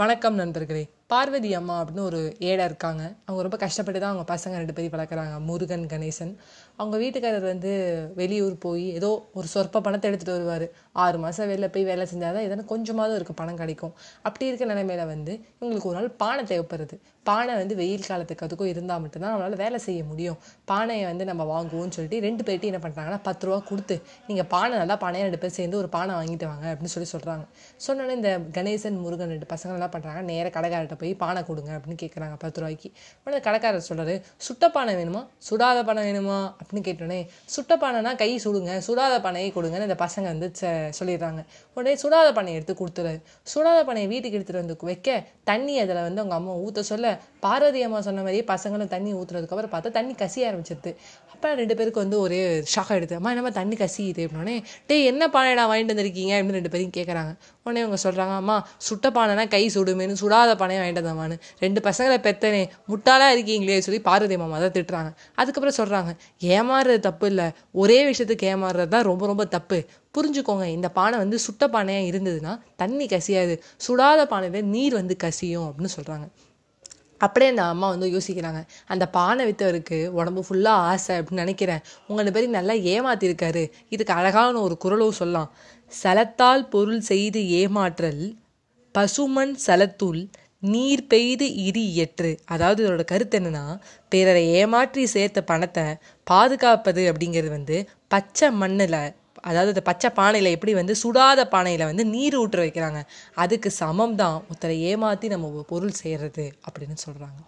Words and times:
வணக்கம் 0.00 0.34
நண்பர்களே. 0.34 0.88
பார்வதி 1.12 1.50
அம்மா 1.58 1.76
அப்படின்னு 1.82 2.02
ஒரு 2.08 2.18
ஏழை 2.48 2.64
இருக்காங்க. 2.70 3.02
அவங்க 3.26 3.42
ரொம்ப 3.46 3.58
கஷ்டப்பட்டு 3.62 4.00
தான் 4.00 4.12
அவங்க 4.12 4.26
பசங்க 4.32 4.58
ரெண்டு 4.62 4.74
பேரும் 4.74 4.94
வளர்க்குறாங்க. 4.96 5.36
முருகன் 5.48 5.86
கணேசன். 5.92 6.32
அவங்க 6.80 6.96
வீட்டுக்காரர் 7.02 7.46
வந்து 7.52 7.72
வெளியூர் 8.20 8.54
போய் 8.64 8.84
ஏதோ 8.98 9.10
ஒரு 9.38 9.46
சொற்ப 9.54 9.80
பணத்தை 9.86 10.06
எடுத்துகிட்டு 10.10 10.36
வருவார். 10.38 10.66
ஆறு 11.04 11.16
மாதம் 11.24 11.50
வெளில 11.52 11.66
போய் 11.74 11.88
வேலை 11.90 12.04
செஞ்சால் 12.12 12.36
தான் 12.36 12.46
எதனா 12.48 12.64
கொஞ்சமாவது 12.72 13.16
இருக்க 13.20 13.34
பணம் 13.40 13.58
கிடைக்கும். 13.62 13.94
அப்படி 14.28 14.46
இருக்க 14.50 14.66
நிலைமையில 14.72 15.06
வந்து 15.14 15.32
இவங்களுக்கு 15.58 15.90
ஒரு 15.90 15.98
நாள் 15.98 16.10
பானை 16.22 16.44
தேவைப்படுது. 16.52 16.98
பானை 17.28 17.54
வந்து 17.62 17.74
வெயில் 17.80 18.06
காலத்துக்கு 18.10 18.44
அதுக்கும் 18.46 18.70
இருந்தால் 18.72 19.02
மட்டும்தான் 19.02 19.32
நம்மளால் 19.32 19.60
வேலை 19.64 19.78
செய்ய 19.86 20.02
முடியும். 20.10 20.38
பானையை 20.70 21.04
வந்து 21.10 21.24
நம்ம 21.30 21.42
வாங்குவோம்னு 21.52 21.96
சொல்லிட்டு 21.96 22.20
ரெண்டு 22.26 22.42
பேர்ட்டையும் 22.46 22.72
என்ன 22.72 22.82
பண்ணுறாங்கன்னா 22.86 23.20
பத்து 23.28 23.46
ரூபா 23.48 23.58
கொடுத்து 23.70 23.96
நீங்கள் 24.28 24.48
பானை 24.54 24.74
நல்லா 24.82 24.96
பானையாக 25.04 25.28
ரெண்டு 25.28 25.42
பேர் 25.42 25.56
சேர்ந்து 25.58 25.80
ஒரு 25.82 25.90
பானை 25.96 26.14
வாங்கிட்டு 26.20 26.48
வாங்க 26.52 26.66
அப்படின்னு 26.72 26.94
சொல்லி 26.96 27.10
சொல்கிறாங்க 27.14 27.44
சொன்னோன்னே 27.86 28.16
இந்த 28.20 28.32
கணேசன் 28.58 28.98
முருகன் 29.04 29.34
ரெண்டு 29.34 29.50
பசங்க 29.52 29.78
என்ன 29.80 29.90
பண்ணுறாங்க 29.96 30.22
நேராக 30.30 30.54
கடைக்காரர்கிட்ட 30.56 30.98
போய் 31.00 31.14
பானை 31.14 31.44
கொடுங்க 31.44 31.70
அப்படின்னு 31.76 31.98
கேட்குறாங்க 32.02 32.36
பத்து 32.38 32.60
ரூபாய்க்கு. 32.60 32.88
உடனே 33.24 33.40
கடைக்காரர் 33.42 33.86
சொல்கிறாரு 33.88 34.16
சுட்ட 34.36 34.70
பானை 34.70 34.94
வேணுமா? 34.94 35.22
சுடாத 35.50 35.84
பானை 35.84 36.02
வேணுமா? 36.08 36.38
அப்படின்னு 36.60 36.86
கேட்டோடனே 36.88 37.20
சுட்ட 37.46 37.76
பானைனா 37.76 38.16
கை 38.16 38.40
சுடுங்க 38.44 38.80
சுடாத 38.88 39.20
பானையை 39.20 39.52
கொடுங்கன்னு 39.54 39.88
இந்த 39.88 39.96
பசங்க 39.98 40.22
வந்து 40.22 40.52
ச- 40.60 40.92
சொல்லிடுறாங்க. 41.00 41.44
உடனே 41.74 41.94
சுடாத 41.96 42.32
பானையை 42.32 42.62
எடுத்து 42.62 42.74
கொடுத்துறாரு 42.80 43.20
சுடாத 43.54 43.84
பானையை 43.84 44.06
வீட்டுக்கு 44.06 44.38
எடுத்துகிட்டு 44.38 44.62
வந்து 44.62 44.76
வைக்க 44.80 45.08
தண்ணி 45.44 45.78
அதில் 45.78 46.04
வந்து 46.06 46.20
அவங்க 46.20 46.34
அம்மா 46.34 46.52
ஊற்ற 46.56 46.80
சொல்ல 46.80 47.06
பார்வதி 47.40 47.82
அம்மா 47.82 48.00
சொன்ன 48.00 48.20
மாதிரியே 48.20 48.44
பசங்களும் 48.46 48.88
தண்ணி 48.88 49.14
ஊற்றுறதுக்கப்புறம் 49.14 49.72
பார்த்தா 49.72 49.90
தண்ணி 49.90 50.12
கசிய 50.12 50.44
ஆரம்பிச்சிருது. 50.50 50.92
அப்போ 51.32 51.54
ரெண்டு 51.54 51.76
பேருக்கு 51.76 52.00
வந்து 52.00 52.20
ஒரே 52.20 52.40
ஷாக் 52.74 52.88
எடுத்து 52.88 53.14
அம்மா 53.14 53.28
என்னம்மா 53.28 53.50
தண்ணி 53.50 53.76
கசியுது 53.76 54.22
அப்படின்னே 54.26 54.56
டேய் 54.86 55.04
என்ன 55.04 55.26
பானைடா 55.26 55.64
வாங்கிட்டு 55.70 55.92
வந்திருக்கீங்க? 55.92 56.34
அப்படின்னு 56.34 56.58
ரெண்டு 56.58 56.70
பேரையும் 56.70 56.96
கேட்குறாங்க 56.96 57.32
உடனே 57.64 57.80
இவங்க 57.80 57.98
சொல்கிறாங்க 58.02 58.36
அம்மா 58.36 58.56
சுட்ட 58.78 59.10
பானைனா 59.10 59.48
கை 59.48 59.70
சுடுமேனு 59.74 60.16
சுடாத 60.20 60.56
பானையை 60.56 60.89
வாங்கிட்டு 60.98 61.38
ரெண்டு 61.58 61.80
பசங்களை 61.80 62.18
பெத்தனே 62.26 62.68
முட்டாளாக 62.88 63.34
இருக்கீங்களே 63.36 63.78
சொல்லி 63.78 64.00
பார்வதி 64.00 64.36
மாமா 64.36 64.58
தான் 64.58 64.74
திட்டுறாங்க. 64.76 65.10
அதுக்கப்புறம் 65.34 65.78
சொல்கிறாங்க 65.80 66.16
ஏமாறுறது 66.40 66.98
தப்பு 66.98 67.26
இல்லை. 67.26 67.50
ஒரே 67.72 68.10
விஷயத்துக்கு 68.10 68.50
ஏமாறுறது 68.52 68.88
தான் 68.88 69.02
ரொம்ப 69.02 69.26
ரொம்ப 69.26 69.44
தப்பு. 69.44 69.84
புரிஞ்சுக்கோங்க 70.18 70.64
இந்த 70.64 70.88
பானை 70.88 71.18
வந்து 71.18 71.38
சுட்ட 71.38 71.66
பானையாக 71.66 72.08
இருந்ததுன்னா 72.10 72.60
தண்ணி 72.76 73.06
கசியாது. 73.06 73.62
சுடாத 73.86 74.26
பானையில் 74.26 74.62
நீர் 74.64 74.94
வந்து 74.94 75.16
கசியும் 75.16 75.66
அப்படின்னு 75.70 75.96
சொல்கிறாங்க 75.96 76.28
அப்படியே 77.18 77.50
அந்த 77.50 77.62
அம்மா 77.62 77.88
வந்து 77.88 78.06
யோசிக்கிறாங்க 78.06 78.64
அந்த 78.86 79.08
பானை 79.08 79.52
வித்தவருக்கு 79.52 80.06
உடம்பு 80.06 80.44
ஃபுல்லாக 80.48 80.84
ஆசை 80.90 81.18
அப்படின்னு 81.18 81.32
நினைக்கிறேன். 81.32 81.80
உங்களை 82.06 82.32
பேர் 82.32 82.48
நல்லா 82.48 82.72
ஏமாத்திருக்காரு. 82.72 83.70
இதுக்கு 83.88 84.12
அழகான 84.12 84.60
ஒரு 84.60 84.76
குரலும் 84.76 85.10
சொல்லலாம். 85.10 85.50
சலத்தால் 86.02 86.68
பொருள் 86.68 87.00
செய்து 87.00 87.40
ஏமாற்றல் 87.40 88.36
பசுமண் 88.92 89.54
சலத்துள் 89.54 90.30
நீர் 90.62 91.02
பெய்து 91.06 91.46
இரி 91.66 91.84
இயற்று. 91.94 92.30
அதாவது 92.46 92.80
இதோட 92.84 93.04
கருத்து 93.12 93.38
என்னன்னா 93.38 93.64
பிறரை 94.12 94.42
ஏமாற்றி 94.60 95.02
சேர்த்த 95.14 95.40
பணத்தை 95.50 95.86
பாதுகாப்பது 96.26 97.02
அப்படிங்கிறது 97.12 97.52
வந்து 97.58 97.78
பச்சை 98.08 98.48
மண்ணில் 98.62 99.00
அதாவது 99.48 99.72
இந்த 99.72 99.82
பச்சை 99.88 100.08
பானையில் 100.18 100.54
எப்படி 100.54 100.72
வந்து 100.78 100.94
சுடாத 101.02 101.40
பானையில் 101.52 101.84
வந்து 101.90 102.04
நீர் 102.06 102.34
ஊற்ற 102.40 102.58
வைக்கிறாங்க. 102.64 103.00
அதுக்கு 103.34 103.68
சமம் 103.78 104.16
தான் 104.16 104.36
ஒருத்தரை 104.48 104.76
ஏமாற்றி 104.90 105.28
நம்ம 105.34 105.62
பொருள் 105.72 105.94
செய்கிறது 106.00 106.44
அப்படின்னு 106.66 106.96
சொல்கிறாங்க 107.06 107.38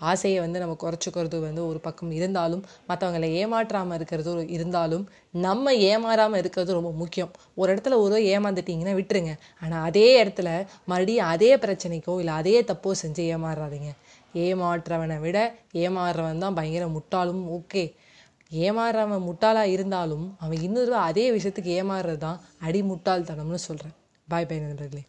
ஆசையை 0.00 0.38
வந்து 0.44 0.58
நம்ம 0.62 0.76
குறைச்சிக்கிறது 0.82 1.38
வந்து 1.46 1.62
ஒரு 1.70 1.78
பக்கம் 1.86 2.12
இருந்தாலும் 2.18 2.62
மற்றவங்களை 2.88 3.28
ஏமாற்றாமல் 3.40 3.96
இருக்கிறது 3.98 4.28
ஒரு 4.34 4.44
இருந்தாலும் 4.56 5.04
நம்ம 5.46 5.72
ஏமாறாமல் 5.90 6.40
இருக்கிறது 6.42 6.76
ரொம்ப 6.78 6.92
முக்கியம். 7.02 7.32
ஒரு 7.60 7.68
இடத்துல 7.74 7.98
ஒரு 8.04 8.16
ஏமாந்துட்டீங்கன்னா 8.34 8.94
விட்டுருங்க. 9.00 9.34
ஆனால் 9.62 9.84
அதே 9.88 10.08
இடத்துல 10.24 10.48
மறுபடியும் 10.92 11.30
அதே 11.34 11.52
பிரச்சனைக்கோ 11.64 12.14
இல்லை 12.22 12.34
அதே 12.40 12.56
தப்போ 12.70 12.92
செஞ்சு 13.02 13.24
ஏமாறாதீங்க. 13.34 13.92
ஏமாற்றவனை 14.46 15.18
விட 15.26 15.38
ஏமாறுறவன் 15.84 16.44
தான் 16.44 16.58
பயங்கர 16.58 16.86
முட்டாளும் 16.96 17.44
ஓகே. 17.58 17.84
ஏமாறுறவன் 18.66 19.26
முட்டாளாக 19.28 19.74
இருந்தாலும் 19.76 20.26
அவன் 20.44 20.62
இன்னொரு 20.66 20.94
அதே 21.08 21.26
விஷயத்துக்கு 21.36 21.72
ஏமாறுறது 21.80 22.22
தான் 22.26 22.40
அடி 22.68 22.82
முட்டாள்தனம்னு 22.90 23.66
சொல்கிறேன் 23.68 23.96
பாய் 24.28 24.48
பை 24.50 24.58
நண்பர்களே. 24.58 25.02